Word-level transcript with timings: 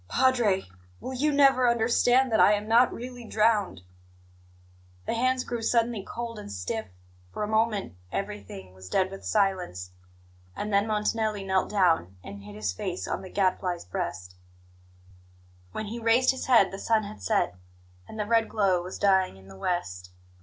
"Padre, 0.09 0.65
will 0.99 1.13
you 1.13 1.31
never 1.31 1.69
understand 1.69 2.31
that 2.31 2.39
I 2.39 2.53
am 2.53 2.67
not 2.67 2.91
really 2.91 3.23
drowned?" 3.23 3.81
The 5.05 5.13
hands 5.13 5.43
grew 5.43 5.61
suddenly 5.61 6.01
cold 6.03 6.39
and 6.39 6.51
stiff. 6.51 6.87
For 7.31 7.43
a 7.43 7.47
moment 7.47 7.93
everything 8.11 8.73
was 8.73 8.89
dead 8.89 9.11
with 9.11 9.23
silence, 9.23 9.91
and 10.55 10.73
then 10.73 10.87
Montanelli 10.87 11.43
knelt 11.43 11.69
down 11.69 12.17
and 12.23 12.41
hid 12.41 12.55
his 12.55 12.73
face 12.73 13.07
on 13.07 13.21
the 13.21 13.29
Gadfly's 13.29 13.85
breast. 13.85 14.33
When 15.71 15.85
he 15.85 15.99
raised 15.99 16.31
his 16.31 16.47
head 16.47 16.71
the 16.71 16.79
sun 16.79 17.03
had 17.03 17.21
set, 17.21 17.53
and 18.07 18.19
the 18.19 18.25
red 18.25 18.49
glow 18.49 18.81
was 18.81 18.97
dying 18.97 19.37
in 19.37 19.47
the 19.49 19.55
west. 19.55 20.09